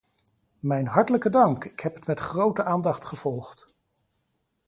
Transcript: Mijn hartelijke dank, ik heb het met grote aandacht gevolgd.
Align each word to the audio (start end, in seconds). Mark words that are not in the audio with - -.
Mijn 0.59 0.87
hartelijke 0.87 1.29
dank, 1.29 1.63
ik 1.65 1.79
heb 1.79 1.95
het 1.95 2.05
met 2.07 2.19
grote 2.19 2.63
aandacht 2.63 3.05
gevolgd. 3.05 3.67